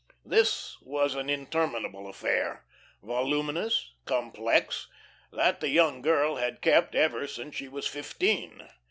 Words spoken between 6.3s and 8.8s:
had kept ever since she was fifteen.